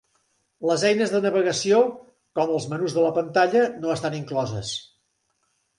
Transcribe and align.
Les 0.69 0.85
eines 0.91 1.13
de 1.15 1.21
navegació, 1.25 1.83
com 2.41 2.55
els 2.57 2.67
menús 2.73 2.99
a 3.03 3.07
la 3.07 3.15
pantalla, 3.21 3.63
no 3.85 3.95
estan 3.99 4.21
incloses. 4.23 4.77